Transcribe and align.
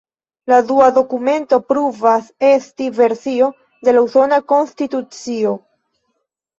La 0.51 0.57
dua 0.69 0.87
dokumento 0.95 1.59
pruvas 1.73 2.33
esti 2.53 2.89
versio 3.03 3.53
de 3.87 3.97
la 3.97 4.07
Usona 4.09 4.45
Konstitucio. 4.57 5.59